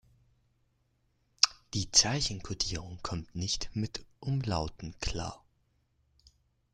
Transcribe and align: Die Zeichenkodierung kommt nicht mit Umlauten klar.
Die 1.75 1.91
Zeichenkodierung 1.91 2.97
kommt 3.03 3.35
nicht 3.35 3.69
mit 3.75 4.03
Umlauten 4.19 4.95
klar. 4.99 5.45